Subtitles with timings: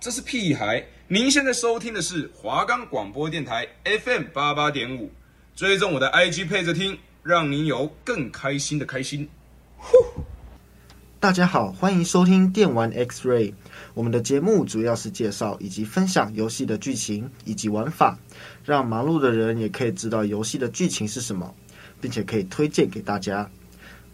[0.00, 0.84] 这是屁孩。
[1.08, 5.10] 您现在收听的是华冈广播电台 FM 八八点五，
[5.56, 9.26] 追踪我的 IG 配着听，让您有更开心的开心。
[9.78, 9.96] 呼！
[11.18, 13.54] 大家好，欢迎收听电玩 X-Ray。
[13.94, 18.18] 我们的节目主要是介绍以及分享游戏的剧情以及玩法，
[18.62, 21.54] 让忙碌的人也可以知道游戏的剧情是什么，
[21.98, 23.50] 并且可以推荐给大家。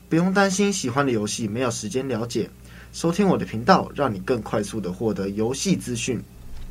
[0.09, 2.49] 不用担心喜欢的游戏没有时间了解。
[2.93, 6.21] 收听我的频道，让你更快速的获得游戏资讯。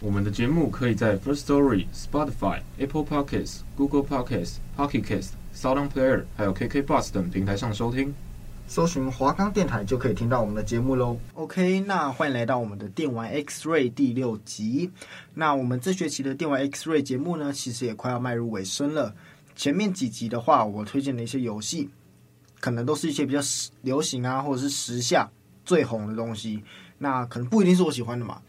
[0.02, 8.14] 我们的节目可以在 First Story、Spotify、Apple Podcasts、Google Podcasts、Pocket Casts、SoundPlayer 还有 KK Bus 等平台上收听。
[8.68, 11.18] 搜寻华冈电台就可以听到我们的节目喽。
[11.36, 14.92] OK，那欢迎来到我们的电玩 X-Ray 第六集。
[15.34, 19.16] 那我们这学期的电玩 X-Ray 节目呢，其实也快要迈入尾声了。
[19.56, 21.90] 前面几集的话，我推荐的一些游戏，
[22.59, 23.40] 可能都是一些比较
[23.81, 25.30] 流行啊，或者是时下。
[25.70, 26.64] 最红的东西，
[26.98, 28.41] 那可能不一定是我喜欢的嘛。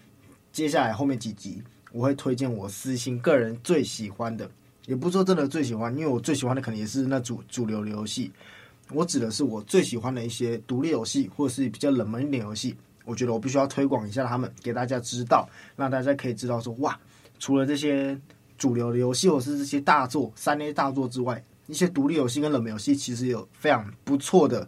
[0.50, 1.62] 接下来后面几集，
[1.92, 4.50] 我会推荐我私心个人最喜欢的，
[4.86, 8.32] 也不是说真的最喜欢，因为我最喜欢的可能也是那主主流的游戏。
[8.90, 12.74] 我指的是我最喜欢的一些独立游戏，或者是比较冷门一点游戏。
[13.04, 16.98] 我觉得我必须要推广一下他们，给大家知道，让大家可以知道说，哇，
[17.38, 18.18] 除了这些
[18.56, 24.66] 主流的游戏或者是这些大作、三 A 大作之外，一些独立游戏跟冷门游戏其实有非常不错的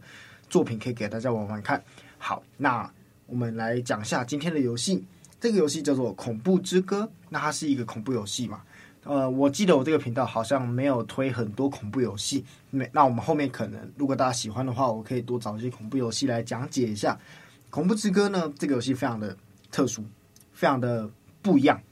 [0.51, 1.83] 作品可以给大家玩玩看。
[2.25, 2.89] 好，那
[3.27, 5.05] 我们来讲一下今天的游戏。
[5.41, 8.63] 这个游戏叫做《恐怖之歌》，那它是一个恐怖游戏嘛？
[9.03, 12.45] 呃，我记得我这个频道好像没有推很多恐怖游戏。
[12.71, 17.13] 那那我们后面可能，如果大家喜欢的话，我可以多找一些恐怖游戏来讲解一下。
[17.71, 19.37] 《恐怖之歌》呢，这个游戏非常的
[19.73, 20.05] 特殊，
[20.53, 21.11] 非常的
[21.43, 21.83] 不一样。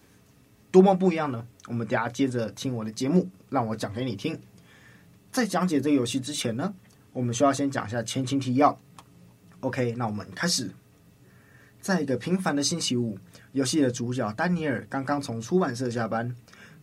[0.70, 1.44] 多么不一样呢？
[1.67, 4.39] 我们等下接着听我的节目，让我讲给你听。
[5.33, 6.72] 在讲解这个游戏之前呢，
[7.12, 8.78] 我们需要先讲一下前情提要。
[9.61, 10.70] OK，那我们开始。
[11.80, 13.19] 在一个平凡的星期五，
[13.53, 16.34] 游戏的主角丹尼尔刚刚从出版社下班，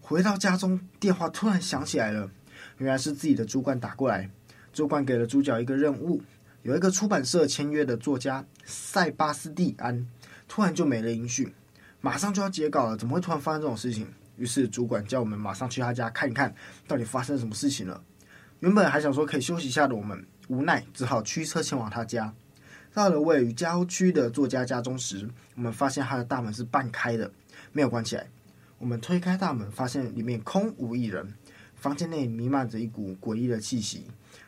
[0.02, 2.30] 回到家中，电话突然响起来了。
[2.78, 4.30] 原来是自己的主管打过来，
[4.74, 6.22] 主管给了主角一个任务：
[6.64, 10.08] 有一个出版社签约的作家塞巴斯蒂安，
[10.48, 11.52] 突然就没了音讯，
[12.02, 14.08] 马上就要截稿了，怎么会突然发生这种事情？
[14.38, 16.54] 于是主管叫我们马上去他家看一看，
[16.88, 18.04] 到底发生什么事情了。
[18.60, 22.34] 原本还想说可以休息一下的我们，无奈只好驱车前往他家。
[22.98, 27.30] 到了位于郊区的作家家中时，我们发现他的大门是半开的，
[27.72, 28.26] 没有关起来。
[28.80, 31.32] 我们推开大门，发现里面空无一人，
[31.76, 34.06] 房间内弥漫着一股诡异的气息。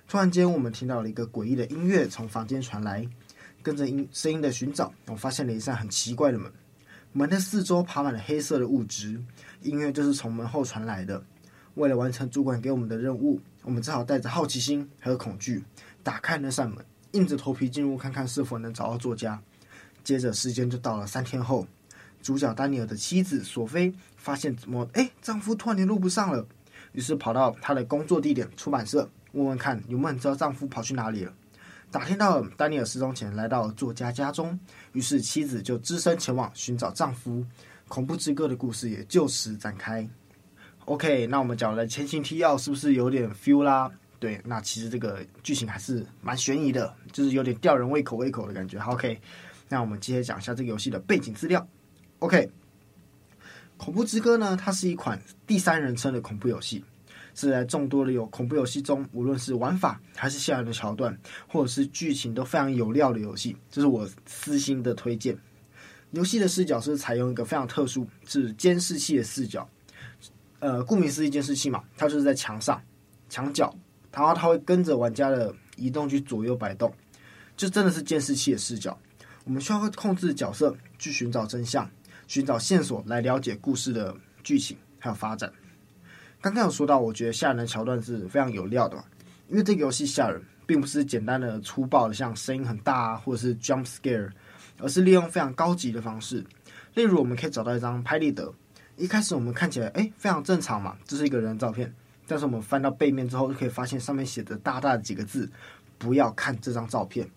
[0.07, 3.07] 突然间，我们听到了一个诡异的音乐从房间传来，
[3.61, 6.51] 跟着音声音的寻找，我发现了一扇很奇怪的门。
[7.13, 9.21] 门的四周爬满了黑色的物质，
[9.61, 11.23] 音乐就是从门后传来的。
[11.75, 15.63] 为了完成主管给我们的任务，我们只好带着好奇心和恐惧
[16.01, 16.83] 打开那扇门。
[17.12, 19.42] 硬着头皮进入看看是否能找到作家。
[20.03, 21.68] 接着时间就到了三天后，
[22.22, 26.46] 主角丹尼尔的妻子索菲发现怎么哎，丈夫突然联络不上了，
[26.94, 31.34] 于是跑到她的工作地点出版社问问看有没有人知道丈夫跑去哪里了。
[31.92, 34.59] 打听到丹尼尔失踪前来到作家家中，
[34.94, 37.46] 于是妻子就只身前往寻找丈夫。
[37.88, 40.08] 恐怖之歌的故事也就此展开。
[40.86, 43.91] OK，那我们讲了前情提要，是不是有点 feel 啦？
[44.19, 48.78] 对，那其实这个剧情还是蛮悬疑的，就是有点吊人胃口胃口的感觉。
[48.78, 49.18] 好，OK，
[49.69, 51.66] 那我们接着讲一下这个游戏的背景资料。
[52.19, 52.46] OK，
[53.78, 56.84] 《恐怖之歌》呢，它是一款第三人称的恐怖游戏，
[57.34, 65.38] 是在众多的有恐怖游戏中，无论是玩法还是吓人的桥段，或者是剧情都非常有料的游戏，这是我私心的推荐。
[66.12, 69.66] 游戏的视角是采用一个非常特殊，是监视器的视角。
[70.59, 72.81] 呃，顾名思义，监视器嘛，它就是在墙上、
[73.29, 73.74] 墙角。
[74.12, 76.94] 然后它会跟着玩家的移动去左右摆动，
[77.56, 78.97] 就真的是监视器的视角。
[79.46, 81.90] 我们需要控制角色去寻找真相、
[82.28, 85.52] 寻找线索，来了解故事的剧情还有发展。
[86.42, 89.03] 刚刚有说到，我觉得吓人的桥段是非常有料的，
[89.47, 94.30] 因为这个游戏吓人并不是简单的粗暴的，像声音很大啊，或者是 jump scare，
[94.80, 96.46] 而是利用非常高级的方式。
[96.94, 98.53] 例如，我们可以找到一张拍立得，
[98.97, 101.94] 一开始我们看起来哎非常正常嘛，这是一个人的照片。
[102.29, 105.49] 但是我们翻到背面之后，就可以发现上面写着大大的几个字
[105.97, 107.28] ：“不要看这张照片。”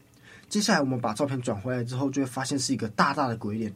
[0.50, 3.74] 接下来我们把照片转回来之后，就会发现是一个大大的鬼脸。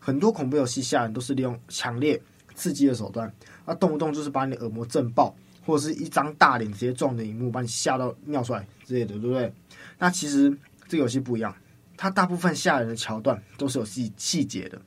[0.00, 2.20] 很多恐怖游戏吓人都是利用强烈
[2.56, 3.32] 刺激的手段，
[3.64, 5.32] 那动不动就是把你的耳膜震爆，
[5.64, 9.52] 或者是一张大脸直接撞的荧幕，把你吓到尿出来之类的，对不对？
[9.96, 10.50] 那其实
[10.88, 11.54] 这个游戏不一样，
[11.96, 14.82] 它大部分吓人的桥段都是有细细节的，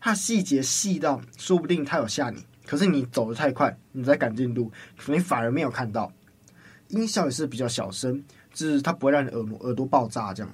[0.00, 2.44] 它细节细到说不定它有吓你。
[2.68, 4.70] 可是你走得太快，你在赶进度，
[5.06, 6.12] 你反而没有看到。
[6.88, 8.22] 音效也是比较小声，
[8.52, 10.52] 就是它不会让你耳膜耳朵爆炸这样。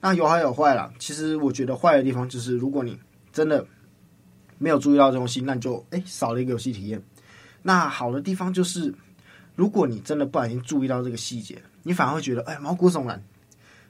[0.00, 0.92] 那有好有坏啦。
[1.00, 2.96] 其实我觉得坏的地方就是，如果你
[3.32, 3.66] 真的
[4.58, 7.02] 没有注意到这东西，那你就哎少了一个游戏体验。
[7.62, 8.94] 那好的地方就是，
[9.56, 13.20] 如果你真的不小心注意到这个细节，你反而会觉得哎毛骨悚然，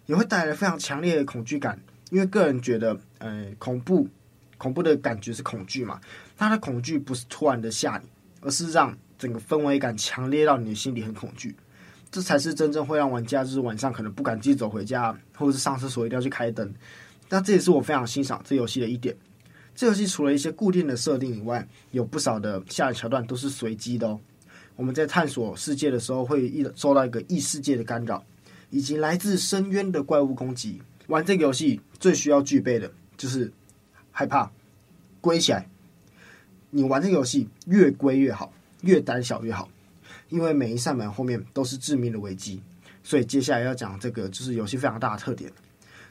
[0.06, 1.78] 也会带来非常强烈的恐惧感。
[2.10, 4.08] 因为个人觉得，呃，恐怖
[4.58, 6.00] 恐怖的感觉是恐惧嘛，
[6.36, 8.08] 他的恐惧不是突然的吓你，
[8.40, 11.54] 而是让整个氛围感强烈到你的心里很恐惧。
[12.10, 16.72] 这才是真正会让玩家就是晚上可能不敢自己走回家，或者是上厕所一定要去开灯。
[17.28, 19.14] 那这也是我非常欣赏这游戏的一点。
[19.74, 24.18] 这游戏除了一些固定的设定以外，有不少的下桥段都是随机的哦。
[24.76, 28.24] 我们在探索世界的时候，会一受到一个异世界的干扰，
[28.70, 30.80] 以及来自深渊的怪物攻击。
[31.08, 33.52] 玩这个游戏最需要具备的就是
[34.18, 34.50] 害怕，
[35.20, 35.68] 归起来。
[36.70, 39.68] 你玩这个游戏越归越好，越胆小越好。
[40.30, 42.62] 因为每一扇门后面都是致命的危机，
[43.04, 45.52] 所以接下来要讲这个就是游戏非常大的特点。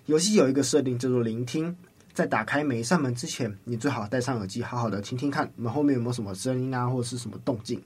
[0.06, 1.75] 游戏有一个设定叫做聆听，
[2.13, 7.81] 在打开每一扇门之前，你最好戴上耳机，好好的听听看门后面有没有什么声音啊，或者是什么动静。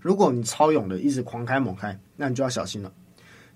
[0.00, 2.90] 如果你超勇的一直狂开猛开，那你就要小心了。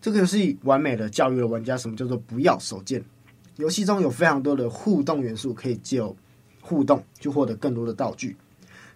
[0.02, 3.02] 这个游戏完美的教育了玩家什么叫做不要手贱。
[3.56, 6.02] 游戏中有非常多的互动元素，可以借
[6.60, 8.36] 互动去获得更多的道具，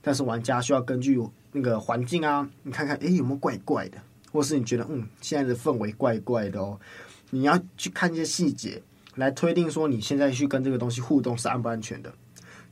[0.03, 1.21] 但是玩家需要根据。
[1.51, 3.97] 那个环境啊，你看看，诶，有没有怪怪的？
[4.31, 6.79] 或是你觉得，嗯，现在的氛围怪怪的哦，
[7.31, 8.83] 你要去看一些细节，
[9.15, 12.13] 来推定说你现在去跟这个东西互动是安不安全的。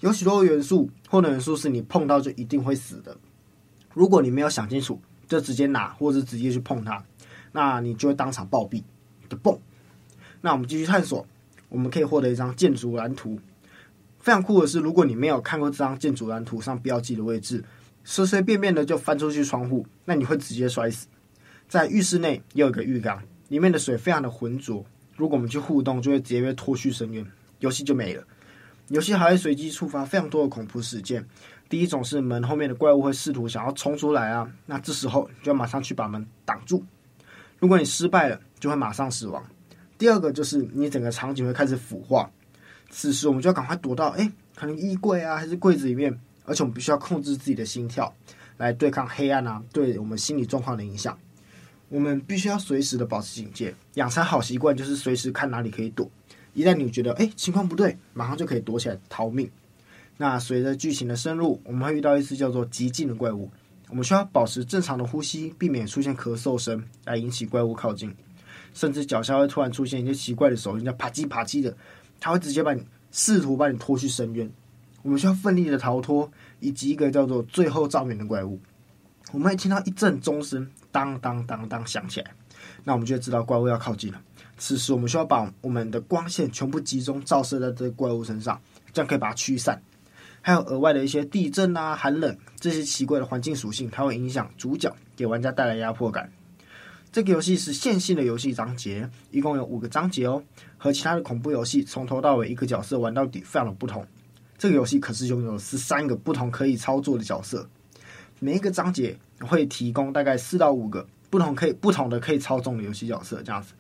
[0.00, 3.17] 有许多元素，或者元素是你碰到就一定会死的。
[3.94, 7.03] 如果你没有想清楚，就直接拿，或者直接去碰它，
[7.53, 8.83] 那你就会当场暴毙
[9.31, 9.59] 的蹦。
[10.43, 11.27] 那我们继续探索，
[11.69, 13.41] 我们可以获得一张建筑蓝图。
[14.19, 17.65] 非常酷的是，如果你没有看过这张建筑蓝图上标记的位置。
[18.09, 21.09] 随随便便的就翻出去窗户，那你会直接摔死。
[21.69, 24.87] 在浴室内也有一个浴缸，里面的水非常的浑浊。
[25.17, 27.27] 如果我们去互动，就会直接被拖去深渊，
[27.59, 28.23] 游戏就没了。
[28.91, 31.27] 游戏还会随机触发非常多的恐怖事件。
[31.69, 36.85] 第一种是门后面的怪物会试图想要冲出来啊，那这时候你就要马上去把门挡住。
[37.59, 39.45] 如果你失败了，就会马上死亡。
[39.99, 42.31] 第二个就是你整个场景会开始腐化，
[42.91, 46.19] 此时我们就要赶快躲到诶，可能衣柜啊，还是柜子里面。
[46.49, 48.15] 而且我们必须要控制自己的心跳，
[48.57, 51.19] 来对抗黑暗啊，对我们心理状况的影响。
[51.89, 56.09] 我们必须要随时的保持警戒，养成好习惯，就是随时看哪里可以躲。
[56.55, 59.51] 一旦你觉得哎情况不对，马上就可以躲起来逃命。
[60.19, 63.51] 那随着剧情的深入，我们会遇到一只叫做极静的怪物，
[63.89, 68.15] 我们需要保持正常的呼吸，避免出现咳嗽声来引起怪物靠近。
[68.76, 71.75] 甚至脚下会突然出现一些奇怪的手印，叫啪叽啪叽的，
[72.20, 74.49] 它会直接把你试图把你拖去深渊。
[75.00, 76.31] 我们需要奋力的逃脱，
[76.61, 78.61] 以及一个叫做“最后照明”的怪物。
[79.32, 82.31] 我们会听到一阵钟声，当当当当响起来，
[82.84, 84.20] 那我们就知道怪物要靠近了。
[84.58, 88.61] 此时，我们需要把我们的光线全部集中照射在这个怪物身上，
[88.93, 89.81] 这样可以把它驱散。
[90.43, 96.31] 还有额外的一些地震啊、寒冷这些奇怪的环境属性，它会影响主角，给玩家带来压迫感。
[97.17, 100.43] 这个游戏是线性的游戏章节，一共有五个章节哦，
[100.77, 104.07] 和其他的恐怖游戏从头到尾一个角色玩到底非常的不同。
[104.59, 107.67] 这个游戏可是拥有十三个不同可以操作的角色，
[108.39, 113.73] 每一个章节会提供大概四到五个不同可以不同的可以操纵的游戏角色，这样子，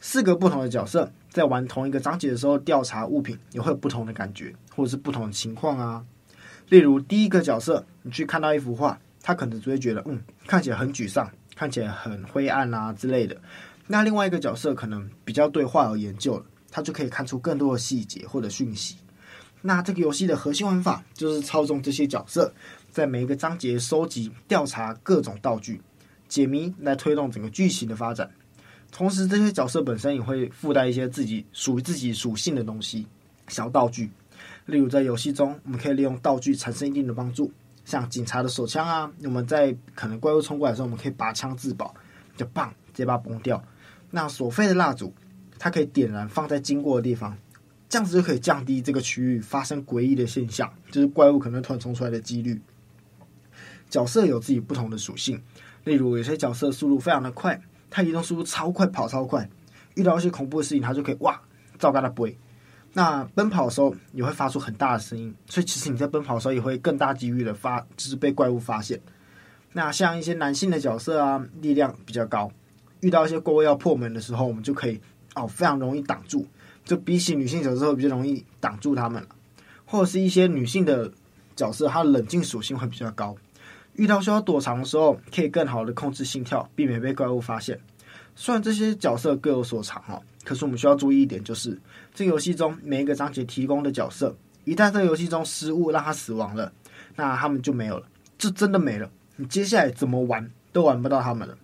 [0.00, 6.02] 四个不同的角色在玩同一个章节的时候，调查物品也会有不同的感觉，或者是不同的情况啊。
[6.70, 13.36] 例如第一个角色，你去看到一幅画，他可能只会觉得，嗯，看起来很沮丧，看起来很灰暗啊之类的。
[13.86, 18.96] 那另外一个角色可能比较对画有研究了，他就可以看出更多的细节或者讯息。
[19.60, 22.52] 那这个游戏的核心玩法就是操纵这些角色，
[22.90, 25.80] 在每一个章节收集、调查各种道具、
[26.28, 28.30] 解谜，来推动整个剧情的发展。
[28.90, 33.06] 同时，这些角色本身也会附带一些自己属于自己属性的东西、
[33.48, 34.10] 小道具。
[34.66, 37.52] 例如，在游戏中，我们可以利用道具产生一定的帮助，
[37.84, 41.94] 像警察的手枪啊，我们在可能怪物冲过来的时候，我们可以拔枪自保，
[42.36, 43.62] 就棒，直接把它崩掉。
[44.10, 45.12] 那所费的蜡烛，
[45.58, 47.36] 它可以点燃，放在经过的地方。
[47.88, 52.62] 这样子就可以降低这个区域发生诡异的现象，就是怪物可能突然冲出来的几率。
[53.90, 55.42] 角色有自己不同的属性，
[55.84, 57.60] 例如有些角色速度非常的快，
[57.90, 59.46] 他移动速度超快，跑超快，
[59.94, 61.38] 遇到一些恐怖的事情，他就可以哇，
[61.78, 62.38] 照干他不会。
[62.94, 69.00] 那奔跑的时候也会发出很大的声音，所以其实你在奔跑的时候也会更大几率的发，就是被怪物发现。
[69.72, 72.52] 那像一些男性的角色啊，力量比较高，
[73.00, 75.00] 遇到一些怪物要破门的时候，我们就可以
[75.34, 76.46] 哦，非常容易挡住。
[76.84, 79.28] 就比起女性角色会比较容易挡住他们了，
[79.86, 81.10] 或者是一些女性的
[81.54, 83.36] 角色，她的冷静属性会比较高，
[83.94, 87.80] 遇到需要躲藏的时候，可以更好的控制心跳，避免被怪物发现。
[88.34, 91.78] 虽然这些角色各有所长哈，可是我们需要注意一点，就是
[92.14, 96.72] 这个游戏中每一个章节提供的角色一旦这个游戏中失误让他死亡了，
[97.16, 98.06] 那他们就没有了，
[98.38, 99.10] 就真的没了。
[99.36, 101.56] 你接下来怎么玩都玩不到他们了，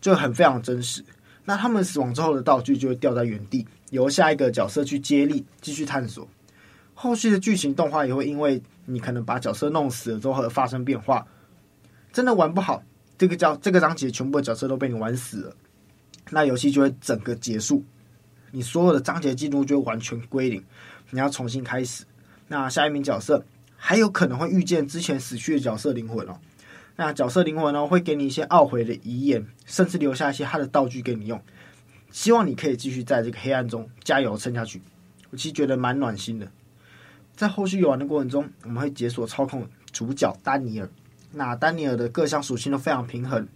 [0.00, 1.04] 就很非常真实。
[1.44, 6.26] 那他们死亡之后的道具就会掉在原地，由下一个角色去接力继续探索。
[6.94, 11.26] 后续的剧情动画也会因为你可能把角色弄死了之后而发生变化。
[12.12, 12.82] 真的玩不好，
[13.18, 15.56] 这个叫这个章节全部的角色都被你玩死了，
[16.30, 17.82] 那游戏就会整个结束，
[18.54, 20.64] 你所有的章节进度就完全归零，
[21.10, 22.04] 你要重新开始。
[22.46, 23.44] 那下一名角色
[23.76, 26.38] 还有可能会遇见之前死去的角色灵魂哦。
[26.94, 31.42] 那角色灵魂呢，会给你一些懊悔的遗言，甚至留下一些他的道具给你用，
[32.12, 34.80] 希望你可以继续在这个黑暗中加油撑下去。
[35.30, 36.48] 我其实觉得蛮暖心的。
[37.34, 40.88] 在后续游玩的过程中，我们会解锁操控主角丹尼尔。
[41.32, 43.48] 那丹尼尔的各项属性都非常平衡，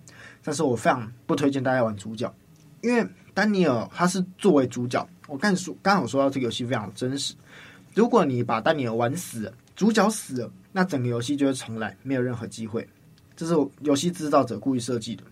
[0.42, 2.34] 但是我非常不推荐大家玩主角，
[2.82, 3.06] 因为
[3.38, 5.09] 丹尼尔他是作为主角。
[5.28, 7.37] 我刚说刚好说到这个游戏非常真实。
[7.95, 12.85] 如果你把丹尼尔玩死了，主角死了，那整个游戏就会重来，没有任何机会。
[13.37, 15.23] 这是游戏制造者故意设计的。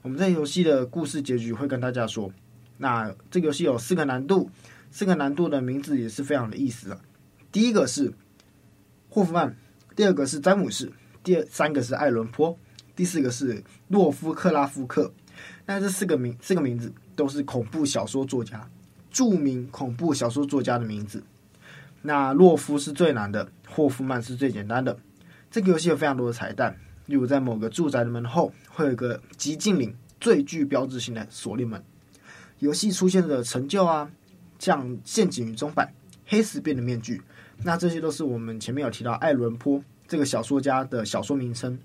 [0.00, 2.32] 我们在游戏的故事结局会跟大家说。
[2.78, 4.50] 那这个游戏有四个难度，
[4.90, 6.98] 四个难度的名字也是非常的意思啊。
[7.52, 8.10] 第一个是
[9.10, 9.54] 霍夫曼，
[9.94, 10.90] 第二个是詹姆士，
[11.22, 12.58] 第三个是艾伦坡，
[12.96, 15.12] 第四个是洛夫克拉夫克。
[15.66, 18.68] 那这四个名，四个名字都是恐怖小说作家，
[19.10, 21.22] 著名恐怖小说作家的名字。
[22.02, 24.98] 那洛夫是最难的，霍夫曼是最简单的。
[25.50, 26.76] 这个游戏有非常多的彩蛋。
[27.06, 31.82] 例如，在某个住宅的门后会有一个极静岭最具标志性的锁链门。
[32.60, 34.08] 游戏出现的成就啊，
[34.60, 35.92] 像陷阱与钟摆、
[36.24, 37.20] 黑石变的面具，
[37.64, 41.76] 那这些都是我们前面有提到爱伦坡这个小说家的小说名称。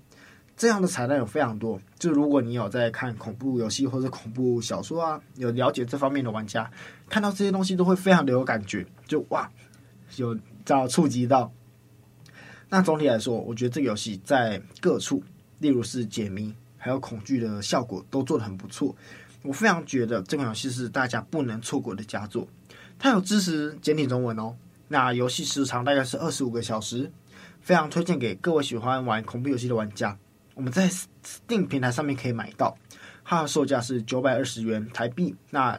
[0.56, 6.70] 这样的彩蛋有非常多，就如果你有在看恐怖游戏或者恐怖小说啊，有了解这方面的玩家，
[7.10, 9.50] 看到这些东西都会非常的有感觉，就哇，
[10.16, 10.34] 有
[10.64, 11.52] 遭触及到。
[12.70, 15.22] 那总体来说，我觉得这个游戏在各处，
[15.58, 18.96] 例如是解谜，还有恐惧的效果都做得很不错。
[19.42, 22.48] 我非常觉得这款游戏是大家不能错过的佳作。
[22.98, 24.56] 它有支持简体中文哦。
[24.88, 27.12] 那游戏时长大概是二十五个小时，
[27.60, 30.16] 非常推荐给各位喜欢玩恐怖游戏的玩家。
[30.56, 32.76] 我们在 Steam 平台上面可以买到，
[33.24, 35.32] 它的售价是九百二十元台币。
[35.50, 35.78] 那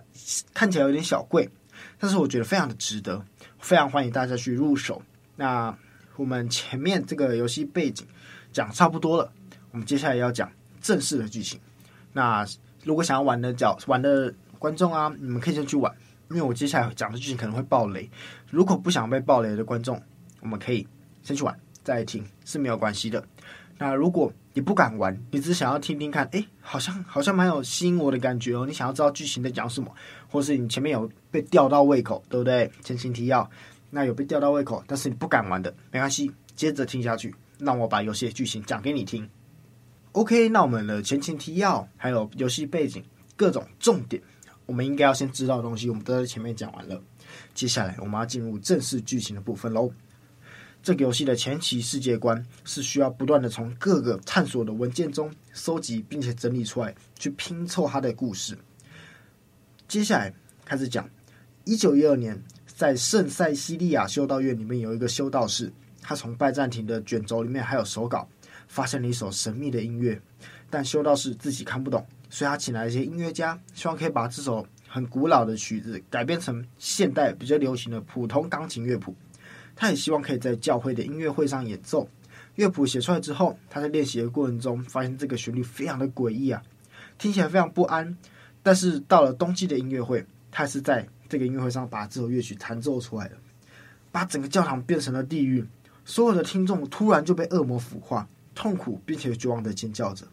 [0.54, 1.50] 看起来有点小贵，
[2.00, 3.22] 但是我觉得非常的值得，
[3.60, 5.02] 非常欢迎大家去入手。
[5.36, 5.78] 那。
[6.16, 8.04] 我们前面这个游戏背景
[8.52, 9.32] 讲差不多了，
[9.70, 11.60] 我们接下来要讲正式的剧情。
[12.12, 12.44] 那
[12.84, 15.96] 如果想要玩的角玩的观众啊，你们可以先去玩，
[16.32, 18.10] 因为我接下来讲的剧情可能会爆雷。
[18.50, 20.02] 如果不想被爆雷的观众，
[20.40, 20.88] 我们可以
[21.22, 23.24] 先去玩再听是没有关系的。
[23.78, 28.66] 那如果你不敢玩，你只想要听听看，哎，好像好像蛮有吸引我的感觉哦。
[28.66, 29.94] 你想要知道剧情在讲什么，
[30.32, 32.72] 或是你前面有被吊到胃口，对不对？
[32.82, 33.48] 前情提要。
[33.92, 39.30] 那有被吊到胃口，但是你不敢玩的，没关系，接着听下去，让我把游戏的剧情讲给你听。
[40.14, 43.04] OK，那我们的前情提要，还有游戏背景，
[43.36, 44.20] 各种重点，
[44.66, 47.00] 我们应该要先知道的东西，我们都在前面讲完了。
[47.54, 49.92] 接下来我们要进入正式剧情的部分喽。
[50.88, 58.58] 这个游戏的前期世界观是需要不断的从各个探索的文件中收集，并且整理出来，去拼凑它的故事。
[59.86, 61.10] 接下来开始讲，
[61.66, 62.42] 一九一二年。
[62.66, 68.26] 在圣塞西利亚修道院里面有一个修道士，他从拜占庭的卷轴里面还有手稿，
[68.70, 70.18] 发现了一首神秘的音乐，
[70.70, 79.14] 但修道士自己看不懂，所以他请来一些音乐家，希望可以把这首很古老的曲子改编成现代比较流行的普通钢琴乐谱。
[79.78, 82.10] 他也希望可以在教会的音乐会上演奏。
[82.56, 86.62] 乐谱写出来之后，他在练习的过程中发现这个旋律非常的诡异啊，
[87.18, 88.18] 听起来非常不安。
[88.62, 91.08] 但是到了冬季的音乐会，他是在。
[91.30, 93.36] 这个音乐会上把这首乐曲弹奏出来的，
[94.14, 95.62] 把整个教堂变成了地狱。
[96.06, 100.26] 所有的听众突然就被恶魔腐化，痛苦并且绝望的尖叫着。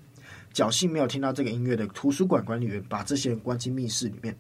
[0.54, 4.36] 侥幸没有听到这个音乐的图书馆管理员把这些人关进密室里面，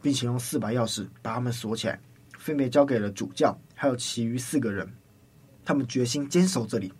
[0.00, 2.00] 并且用四把钥匙把他们锁起来，
[2.40, 4.88] 分别交给了主教还有其余四个人。
[5.62, 6.92] 他们决心坚守这里。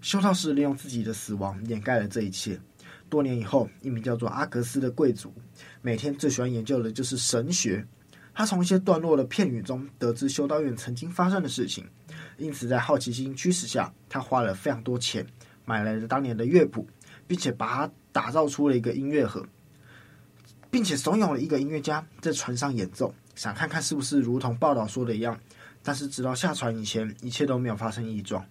[0.00, 2.58] 修道士利用自己的死亡掩盖了这一切。
[3.10, 5.34] 多年以后，一名叫做阿格斯的贵族，
[5.82, 7.84] 每天最喜欢研究的就是神学。
[8.32, 11.86] 他从一些段落的片语中得知修道院曾经发生的事情，
[12.36, 15.26] 因此在好奇心驱使下，他花了非常多钱
[15.64, 16.86] 买来了当年的乐谱，
[17.26, 19.46] 并且把它打造出了一个音乐盒，
[20.70, 25.38] 并且怂恿了一个音乐家在船上演奏，想看看是不是如同报道说的一样。
[25.82, 28.42] 但是直到下船以前，一切都没有发生异状，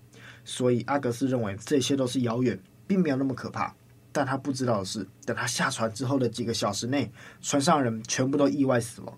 [0.45, 3.73] 所以阿格斯认为这些都是谣言，并没有那么可怕。
[4.11, 7.11] 但他不知道的是，等他下船之后的几个小时内，
[7.41, 9.17] 船上人全部都意外死亡。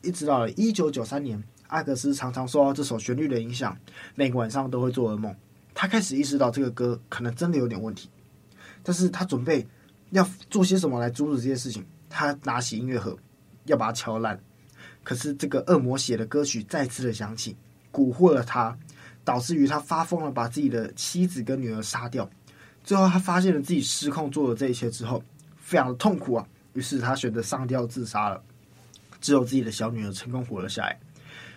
[0.00, 3.76] 一直到了一九九三年，阿格斯常常受到这首旋律的影响，
[4.14, 5.36] 每个晚上都会做噩梦。
[5.74, 8.08] 他开始意识到这个歌可能真的有点问题，
[8.82, 9.68] 但是他准备
[10.08, 11.84] 要做些什么来阻止这些事情。
[12.08, 13.14] 他拿起音乐盒，
[13.66, 14.40] 要把它敲烂。
[15.06, 17.54] 可是这个恶魔写的歌曲再次的响起，
[17.92, 18.76] 蛊惑了他，
[19.24, 22.28] 导致于他发疯了，把自己的妻子跟女儿杀掉。
[22.82, 25.22] 最后他发现了自己失控做了这一切之后，
[25.58, 26.44] 非常的痛苦啊。
[26.72, 28.42] 于是他选择上吊自杀了。
[29.20, 30.98] 只有自己的小女儿成功活了下来。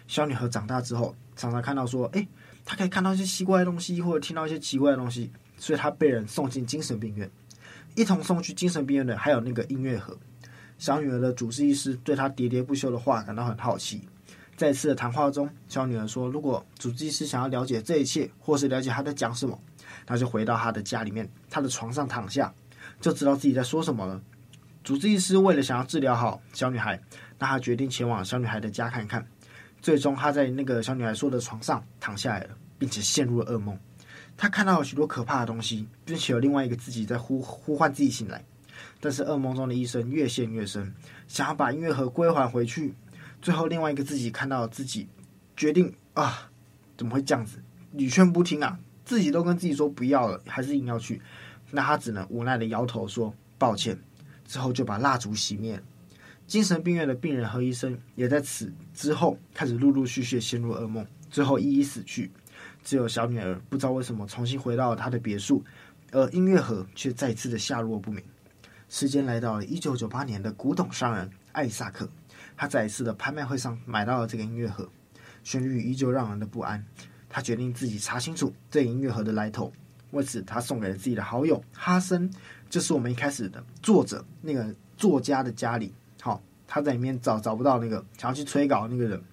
[0.07, 2.27] 小女孩长大之后，常常看到说：“哎，
[2.63, 7.27] 她可以看到一些奇怪的东西，或者听到一些奇怪的东西。”所以她被人送进精神病院。
[7.95, 10.15] 一同送去精神病院的还有那个音乐盒。
[10.79, 14.01] 小女儿的主治医师对她喋喋不休的话感到很好奇。
[14.55, 19.57] 在一次的谈话中，小女儿说：“如果主治医师想要了解这一切，或是了解她在讲什么，
[20.07, 22.53] 那就回到她的家里面，她的床上躺下，
[22.99, 24.21] 就知道自己在说什么了。”
[24.83, 26.99] 主治医师为了想要治疗好小女孩，
[27.37, 29.25] 那他决定前往小女孩的家看看。
[29.81, 33.77] 最终，他在那个小女孩说的床上躺下来了，并且陷入了噩梦。
[34.35, 38.43] 他看到了许多可怕的东西，并且有另外一个自己在呼呼唤自己醒来。
[38.99, 40.93] 但是噩梦中的医生越陷越深，
[41.27, 42.93] 想要把音乐盒归还回去。
[43.41, 45.07] 最后，另外一个自己看到了自己，
[45.55, 46.49] 决定啊，
[46.97, 47.57] 怎么会这样子？
[47.93, 51.21] 屡劝不听啊，自己都跟自己说不要了，还是硬要去。
[51.71, 53.97] 那他只能无奈的摇头说抱歉。
[54.45, 55.79] 之后就把蜡烛熄灭。
[56.47, 62.31] 精神病院的病人和医生也在此之后开始陆陆续续陷入噩梦，最后一一死去。
[62.83, 65.63] 只有小女儿不知道为什么重新回到了她的别墅，
[66.11, 68.23] 而音乐盒却再次的下落不明。
[68.89, 72.09] 时间来到了一九九八年的古董商人艾萨克，
[72.57, 74.89] 他在一次的拍卖会上买到了这个音乐盒，
[75.43, 76.83] 旋律依旧让人的不安。
[77.29, 79.71] 他决定自己查清楚这音乐盒的来头，
[80.09, 82.31] 为此他送给了自己的好友哈森，
[82.67, 85.93] 就是我们一开始的作者那个作家的家里。
[86.19, 89.23] 好，他在里面找找不到那个想要去催稿那个人。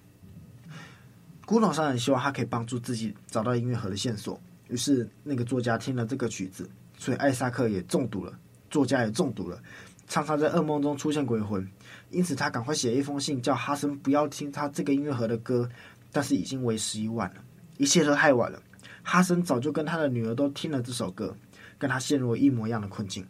[1.47, 4.39] 古董商人希望他可以帮助自己找到音乐盒的线索。
[4.67, 8.37] 于是那个作家听了这个曲子，所以艾萨克也中毒了，
[8.69, 9.59] 作家也中毒了，
[10.07, 11.67] 常常在噩梦中出现鬼魂。
[12.09, 15.69] 因此他赶快写了一封信，叫哈森不要听他这个音乐盒的歌。
[16.11, 17.41] 但是已经为时已晚了，
[17.77, 18.61] 一切都太晚了。
[19.03, 21.35] 哈森早就跟他的女儿都听了这首歌，
[21.77, 23.25] 跟他陷入了一模一样的困境。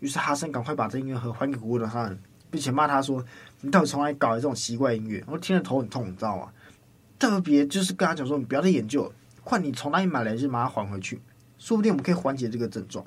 [0.00, 2.18] 于是哈森赶快把这音乐盒还给古董商人。
[2.50, 3.24] 并且骂他说
[3.62, 5.24] ：“你到底从哪里搞的这种奇怪音乐？
[5.26, 6.52] 我听了头很痛，你知道吗？”
[7.18, 11.18] 特别就是跟他讲说：“你不要再研究了，快你从哪里买来就把它还回去，
[11.56, 13.02] 说不定我们可以缓解这个症状。”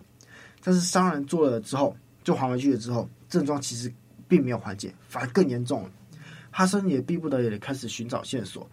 [0.65, 3.93] 但是商人做了之后，就还回去了之后，症状其实
[4.27, 5.91] 并没有缓解，反而更严重了。
[6.49, 8.67] 哈森也逼不得已的开始寻找线索，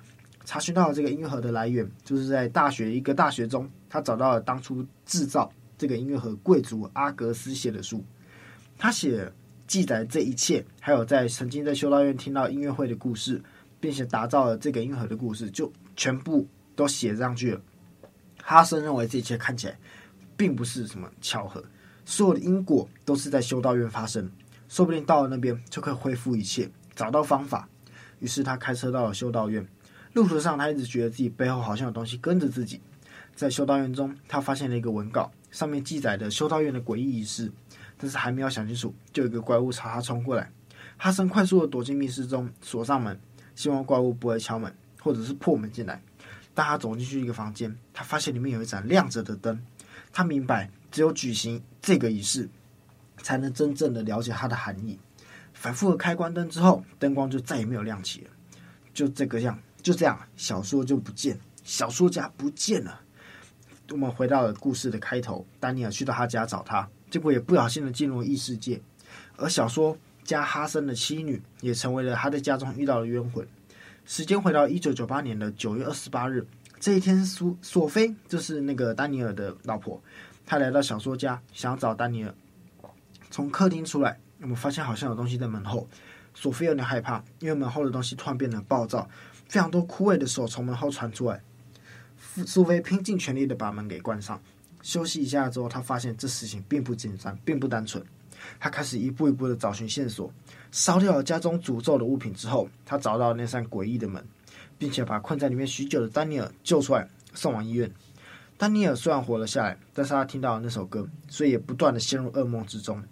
[0.46, 8.02] 查询到了这个音乐盒的来源，就是在大学一个大学中，他找到了当初制造这个音乐盒贵族阿格斯写的书，
[8.78, 9.30] 他写。
[9.68, 13.40] 记载这一切，还有在曾经在修道院听到音乐会的故事，
[13.80, 17.60] 并且打造了这个音乐盒的故事，就全部都写上去了。
[18.42, 19.78] 哈森认为这一切看起来
[20.36, 21.64] 并不是什么巧合，
[22.04, 24.30] 所有的因果都是在修道院发生，
[24.68, 27.68] 说不定到了那边就可以恢复一切，找到方法。
[28.18, 29.66] 于是他开车到了修道院，
[30.12, 32.80] 路途上他一直觉得自己背后好像有东西跟着自己。
[33.34, 37.50] 在修道院中，他发现了一个文稿，上面记载的修道院的诡异仪式。
[37.98, 40.50] 但是还没有想清楚，就有一个怪物朝他冲过来。
[40.96, 43.18] 哈森快速的躲进密室中，锁上门，
[43.54, 46.02] 希望怪物不会敲门或者是破门进来。
[46.52, 49.60] 当他走进去一个房间，他发现里面有一盏亮着的灯。
[50.12, 52.48] 他明白，只有举行这个仪式，
[53.22, 54.96] 才能真正的了解它的含义。
[55.52, 58.30] 反复的开关灯之后，灯光就再也没有亮起了。
[58.94, 63.00] 就这个样，就这样，小说就不见，小说家不见了。
[63.90, 66.88] 我们回到了故事的开头，丹尼尔去到他家找他。
[67.10, 68.80] 结果也不小心的进入了异世界，
[69.36, 73.46] 而小说家哈森的妻女也成为了他在家中遇到的冤魂。
[74.04, 76.46] 时间回到一九九八年的九月二十八日，
[76.80, 80.02] 这一天，苏索菲就是那个丹尼尔的老婆，
[80.44, 82.34] 他来到小说家，想找丹尼尔。
[83.30, 85.88] 从客厅出来，我们发现好像有东西在门后。
[86.34, 89.08] 索菲有点害怕，因为门后的东西突然变得暴躁，
[89.48, 91.42] 非常多枯萎的手从门后传出来。
[92.46, 94.40] 苏菲拼尽全力的把门给关上。
[94.80, 98.02] 休息一下之后，他发现这事情并不简单，并不单纯。
[98.58, 100.32] 他开始一步一步的找寻线索，
[100.70, 104.24] 烧掉了家中诅咒的物品之后，他找到了那扇诡异的门，
[104.78, 107.88] 并且把困在里面许久的丹尼尔救出来，送往医院。
[108.62, 113.02] 丹尼尔虽然活了下来，但是他听到了那首歌，所以也不断的陷入噩梦之中。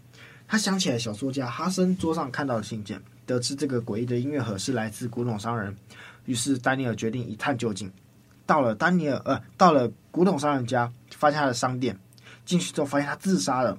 [0.46, 5.76] 他想起来小说家哈森桌上看到的信件，得知这个诡异的音乐盒是来自古董商人，
[6.24, 7.90] 于是丹尼尔决定一探究竟。
[8.46, 11.98] 到了丹尼尔，呃，到了古董商人家，发现他的商店。
[12.44, 13.76] 进去之后，发现他自杀了。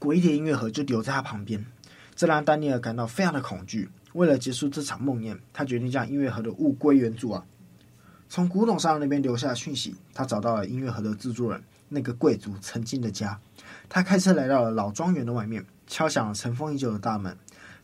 [0.00, 1.64] 诡异的音乐盒就留在他旁边，
[2.16, 3.88] 这让丹尼尔感到非常的恐惧。
[4.14, 7.46] 为了结束这场梦魇，他决定将音乐盒的物归原主啊。
[8.28, 13.40] 从古董商那边留下的讯息，他找到了音乐盒的制作人，那个贵族曾经的家。
[13.88, 17.36] 他开车来到了老庄园的外面，敲响了尘封已久的大门。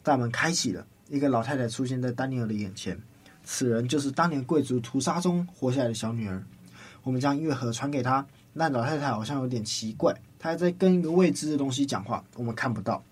[0.02, 3.00] 大门开启了，一个老太太出现在丹尼尔的眼前。
[3.42, 6.44] 此人就是当年贵族屠杀中活下来的小女儿。
[7.02, 13.02] 我们将音乐盒传给她，那老太太好像有点奇怪，她还在跟一个未知的东西讲话，我们看不到。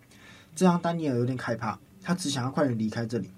[0.54, 3.30] 这让丹尼尔有点害怕，他只想要快点离开这里。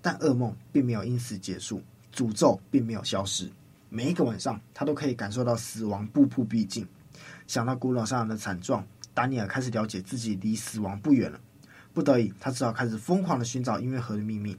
[0.00, 1.82] 但噩梦并没有因此结束，
[2.16, 3.48] 诅咒并没有消失。
[3.90, 6.86] 每一个晚上，他都可以感受到死亡步步逼近。
[7.46, 11.38] 想到古老商人的惨状，丹尼尔开始了解自己离死亡不远了。
[11.92, 14.56] 不得已，他只好开始疯狂的寻找音乐盒的秘密。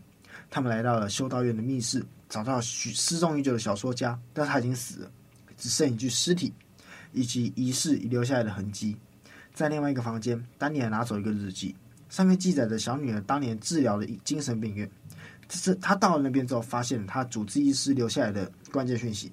[0.49, 5.11] 他们来到了修道院的密室，找到了失失踪已久的小说家，但他已经死了，
[5.57, 6.53] 只剩一具尸体
[7.11, 8.95] 以及仪式遗留下来的痕迹。
[9.53, 11.75] 在另外一个房间，丹尼尔拿走一个日记，
[12.09, 14.89] 上面记载着小女儿当年治疗的精神病院。
[15.47, 19.31] 这是他到了那边之后，发现他主治医师留下来的关键讯息：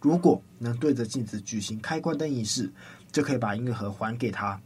[0.00, 2.72] 如果能对着镜子举行开关灯仪式，
[3.10, 4.60] 就可以把音乐盒还给他，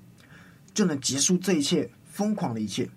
[0.74, 2.88] 就能结束这一切疯狂的一切。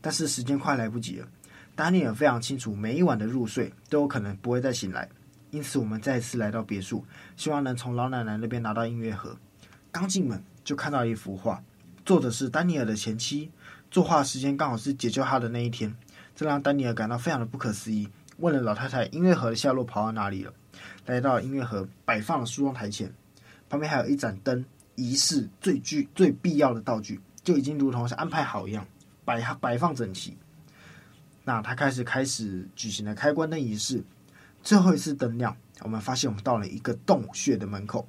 [0.00, 1.28] 但是时间快来不及了。
[1.74, 5.08] 丹尼尔非常清楚，每一晚的入睡都有可能不会再醒来，
[5.50, 7.04] 因此我们再次来到别墅，
[7.36, 9.36] 希望能从老奶奶那边拿到音乐盒。
[9.90, 11.62] 刚进门就看到一幅画，
[12.04, 13.50] 作者是丹尼尔的前妻，
[13.90, 15.94] 作画时间刚好是解救他的那一天，
[16.38, 18.08] 这让丹尼尔感到非常的不可思议。
[18.36, 20.52] 问了老太太音乐盒的下落跑到哪里了，
[21.06, 23.12] 来到音乐盒摆放的梳妆台前，
[23.68, 28.86] 旁边还有一盏灯，仪式最具最必要的道具就已经如同是安排好一样，
[29.24, 30.38] 摆摆放整齐。
[31.42, 34.04] 那他开始开始举行了开关灯仪式，
[34.62, 38.08] 最后一次灯亮，我们发现我们到了一个洞穴的门口，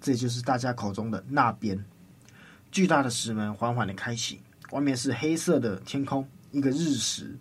[0.00, 1.84] 这就是大家口中的那边。
[2.72, 7.36] 巨大的石门缓缓的开启，外面是黑色的天空，一个日食。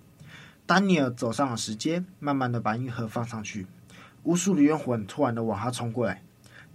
[0.66, 3.68] 丹尼尔走上了石阶，慢慢的把音乐盒放上去，
[4.24, 6.24] 无数的冤魂突然的往他冲过来，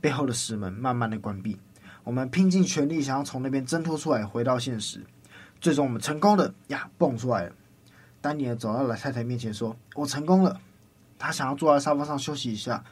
[0.00, 1.58] 背后的石门慢慢的关闭，
[2.04, 5.00] 我们拼尽全力想要从那边挣脱出来，回到现实，
[5.60, 7.52] 最终我们成功的呀，蹦出来了。
[8.20, 10.60] 丹尼尔走到了太太面前，说：“我成功了。”
[11.18, 12.84] 他想要坐在沙发上休息一下，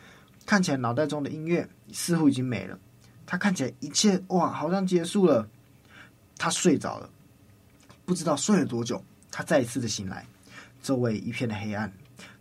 [0.44, 2.78] 看起来脑袋中的音乐似乎已经没了。
[3.24, 5.48] 他看起来一切哇，好像结束了。
[6.36, 7.08] 他睡着了，
[8.04, 9.04] 不知道睡了多久。
[9.30, 10.26] 他再一次的醒来，
[10.88, 11.92] 周围一片的黑暗，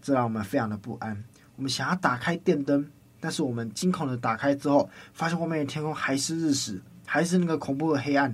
[0.02, 1.22] 这让我们非常的不安。
[1.58, 8.34] 我们想要打开电灯，但是我们惊恐的打开之后，发现外面的天空还是日食，还是那个恐怖的黑暗。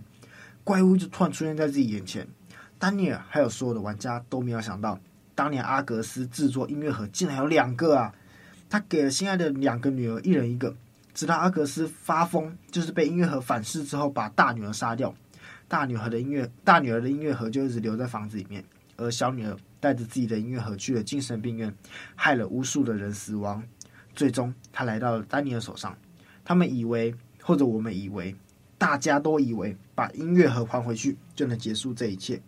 [0.63, 2.27] 怪物就突然出现在自己眼前。
[2.77, 4.99] 丹尼尔还有所有的玩家都没有想到，
[5.33, 8.13] 当年阿格斯制作音乐盒竟然有两个啊！
[8.69, 10.75] 他给了心爱的两个女儿一人一个，
[11.15, 15.11] 直到阿格斯发疯，就是被音乐盒反噬之后，把大女儿杀掉。
[15.67, 18.63] 大女儿的音乐，大女儿的音乐盒就一直留在房子里面，
[18.95, 21.75] 而小女儿带着自己的音乐盒去了精神病院，
[22.15, 23.61] 害了无数的人死亡。
[24.15, 25.93] 最终，他来到了丹尼尔手上。
[26.45, 28.33] 他们以为，或者我们以为，
[28.77, 32.41] 大家都以为，把音乐盒还回去就能结束这一切。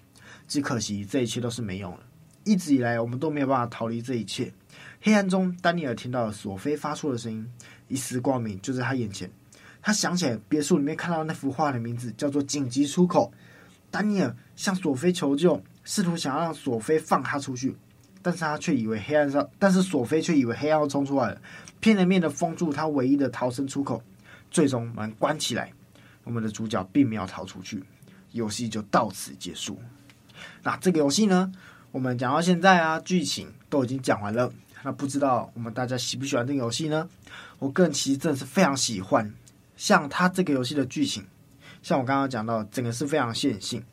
[0.47, 1.99] 只可惜，这一切都是没用了。
[2.45, 4.53] 一直以来，我们都没有办法逃离这一切。
[5.01, 7.45] 黑暗中，丹尼尔听到了索菲发出的声音，
[7.89, 9.29] 一丝光明就在他眼前。
[9.81, 13.33] 他想起来别墅里面看到那幅画的名字，叫做“紧急出口”。
[13.91, 17.73] 丹尼尔向索菲求救，试图想要让索菲放他出去，
[18.21, 21.41] 但是他却以为黑暗上，但是索菲却以为黑暗要冲出来了，
[21.79, 24.03] 拼了命的封住他唯一的逃生出口。
[24.51, 25.71] 最终门关起来，
[26.23, 27.83] 我们的主角并没有逃出去，
[28.31, 29.77] 游戏就到此结束。
[30.63, 31.51] 那这个游戏呢，
[31.91, 34.51] 我们讲到现在啊，剧情都已经讲完了。
[34.83, 37.09] 那不知道我们大家喜不喜欢这个游戏呢？
[37.59, 39.33] 我个人其实真的是非常喜欢。
[39.75, 41.25] 像它这个游戏的剧情，
[41.81, 43.83] 像我刚刚讲到，整个是非常线性，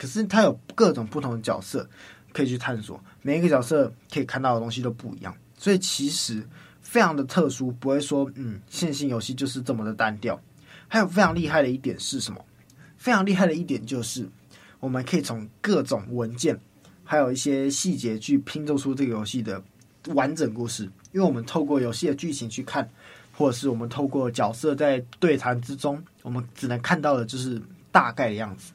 [0.00, 1.86] 可是它有各种不同的角色
[2.32, 6.42] 可以去探索，每一个角色可以看到的东西都不一样，所以其实
[6.80, 10.40] 非常的特殊，不会说嗯，线性游戏就是这么的单调。
[10.88, 12.42] 还有非常厉害的一点是什么？
[12.96, 14.26] 非常厉害的一点就是。
[14.80, 16.58] 我们可以从各种文件，
[17.04, 19.62] 还有一些细节去拼凑出这个游戏的
[20.14, 20.84] 完整故事。
[21.12, 22.88] 因为我们透过游戏的剧情去看，
[23.36, 27.60] 或者是我们透过角色在对谈之中，我们只能看到的就是
[27.92, 28.72] 大概的样子。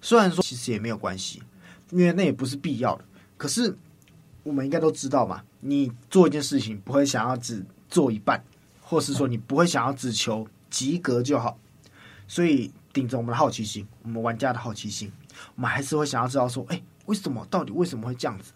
[0.00, 1.42] 虽然说其实也没有关系，
[1.90, 3.04] 因为那也不是必要的。
[3.36, 3.76] 可是
[4.42, 8.42] 我们应该都知道嘛，你做一件事情不会想要只做一半，
[8.80, 11.58] 或是说你不会想要只求及格就好。
[12.28, 15.12] 所以顶着我们的好奇心，我们玩家的好奇心。
[15.54, 17.46] 我们还是会想要知道说，哎，为什么？
[17.50, 18.52] 到底为什么会这样子？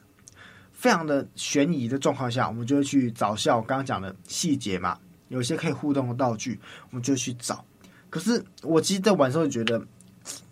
[0.73, 4.99] 非常的悬疑的状况下，我们就会去找像我刚刚讲的细节嘛，
[5.29, 7.65] 有些可以互动的道具，我们就去找。
[8.09, 9.87] 可是我其实在玩的时候觉得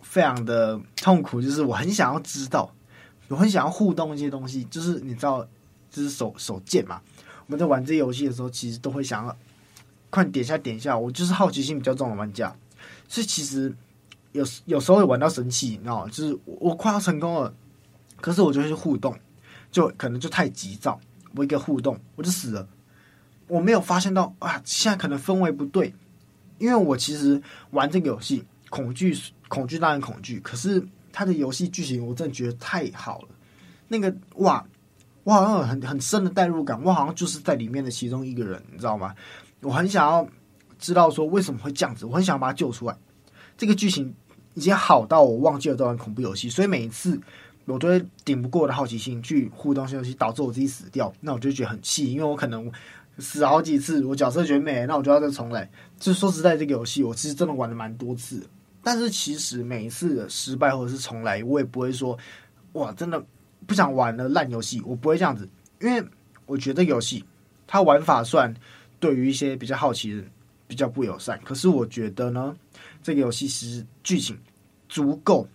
[0.09, 2.75] 非常的痛苦，就是我很想要知道
[3.29, 5.47] 我很想要互动一些东西，就是你知道，
[5.91, 6.99] 就是手手贱嘛。
[7.45, 9.37] 我们在玩这游戏的时候，其实都会想要
[10.09, 10.99] 快点下点下。
[10.99, 12.57] 我就是好奇心比较重的玩家，
[13.07, 13.75] 所以其实
[14.33, 16.09] 有有时候会玩到生气，你知道？
[16.09, 17.53] 就是我快要成功了，
[18.23, 19.15] 可是我就会去互动，
[19.71, 20.99] 就可能就太急躁，
[21.35, 22.67] 我一个互动我就死了。
[23.47, 25.95] 我没有发现到啊，现在可能氛围不对，
[26.59, 27.43] 因为我其实
[27.73, 29.15] 玩这个游戏，恐惧
[29.49, 30.83] 恐惧当然恐惧，可是
[31.13, 33.29] 它的游戏剧情我真的觉得太好了。
[33.89, 34.65] 那个哇，
[35.25, 39.15] 我好像有很很深的代入感，我好像就是在里面的其中一个人，你知道吗？
[39.63, 40.27] 我很想要
[40.79, 42.97] 知道说为什么会这样子，我很想要把它救出来。
[43.57, 44.15] 这个剧情
[44.55, 47.21] 已经好到我忘记了这玩恐怖游戏，所以每一次
[47.65, 52.71] 我都会顶不过的好奇心去互动游戏，导致我自己死掉，那我就觉得很气，因为我可能。
[53.21, 55.69] 死好几次，我角色觉得没，那我就要再重来。
[55.99, 58.49] 就说实在，这个游戏我其实真的玩了蛮多次，
[58.89, 62.19] 但是其实每一次的失败或者是重来，我也不会说
[62.73, 63.23] 哇，真的
[63.67, 65.47] 不想玩了烂游戏，我不会这样子，
[65.79, 66.03] 因为
[66.47, 67.23] 我觉得游戏
[67.67, 68.55] 它玩法算
[68.99, 70.31] 对于一些比较好奇的人
[70.67, 72.57] 比较不友善，可是我觉得呢，
[73.03, 74.39] 这个游戏其实剧情
[74.89, 75.47] 足够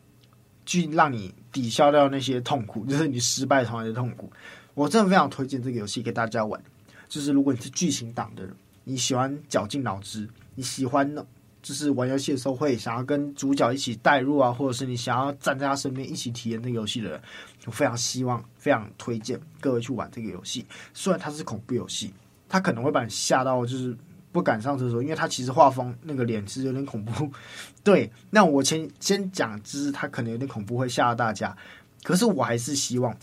[0.64, 4.32] 去让你抵消掉那些痛苦，就是你失败重来的痛苦。
[4.76, 6.64] 我真的非常推荐这个游戏给大家玩。
[7.10, 11.16] 就是如果你是剧情党的人，你喜欢绞尽脑汁，你喜欢
[11.64, 17.22] 就是玩游戏的时候会想要跟主角一起带入啊，或者是你想要站在他身边一起体验这个游戏的人，
[17.66, 20.64] 我非常希望、非常推荐各位去玩这个游戏。
[20.94, 22.14] 虽然它是恐怖游戏，
[22.48, 23.98] 它可能会把你吓到，就是
[24.32, 27.32] 不敢上厕所，因为它其实画风那个脸是有点恐怖。
[27.84, 31.58] 对，那我先先讲，就是它可能有点恐怖，会吓到大家。
[32.04, 33.18] 可是我还是希望。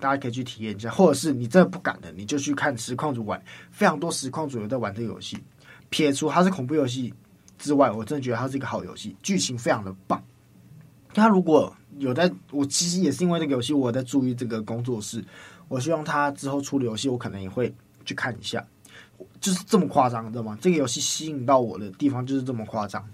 [0.00, 5.38] 大家可以去体验一下，或者是你真的不敢的，你就去看实况主玩，非常多实况主有在玩这个游戏。
[5.90, 7.14] 撇除它是恐怖游戏
[7.62, 10.20] 之外，我真的觉得它是一个好游戏，剧情非常的棒。
[11.14, 15.24] 它如果有在，我其实也是因为这个游戏，我在注意这个工作室。
[15.68, 17.72] 我希望他之后出的游戏，我可能也会
[18.04, 18.62] 去看一下。
[19.40, 20.58] 就是这么夸张，知道吗？
[20.60, 23.08] 这个游戏吸引到我的地方就是这么夸张。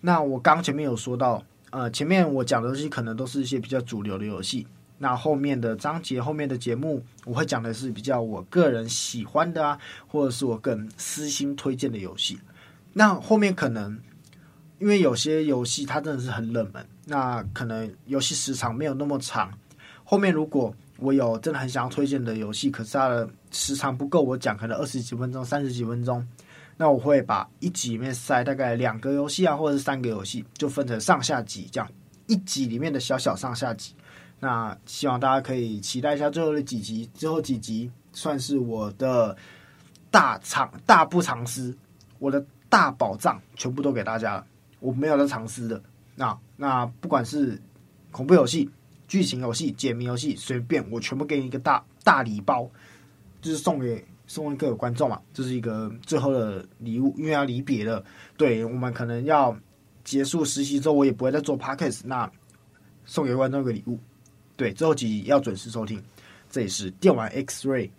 [0.00, 4.66] 那我刚前面有说到，呃，前面我讲的东西可能都是一些比较主流的游戏。
[4.98, 12.38] 那后面的章节、后面的节目，我会讲的是比较我个人喜欢的啊，或者是我个人私心推荐的游戏。
[12.92, 13.98] 那后面可能
[14.78, 19.52] 因为有些游戏它真的是很冷门，那可能游戏时长没有那么长。
[20.04, 26.26] 后面如果我有真的很想要推荐的游戏，可是它的时长不够，我讲可能二十几分钟、三十几分钟，
[26.76, 31.88] 那我会把一集里面塞大概两个游戏啊，或者是三个游戏，就分成上下集这样，
[32.26, 33.94] 一集里面的小小上下集。
[34.40, 39.36] 那希望大家可以期待一下最后的几集，最后几集算是我的
[40.10, 41.76] 大藏大不藏私，
[42.18, 44.46] 我的大宝藏全部都给大家了，
[44.78, 45.82] 我没有在藏私的。
[46.14, 47.60] 那那不管是
[48.10, 48.70] 恐怖游戏、
[49.08, 52.70] 剧情游戏、解谜游戏，随便我全部给你一个大大礼包，
[53.42, 58.04] 就是送给送给各位观众嘛，这、是一个最后的礼物，因为要离别了。
[58.36, 59.56] 对，我们可能要
[60.04, 62.30] 结束实习之后，我也不会再做 podcast，那
[63.04, 63.98] 送给观众一个礼物。
[64.56, 66.02] 对，最后几集要准时收听。
[66.50, 67.90] 这里是电玩 X Ray，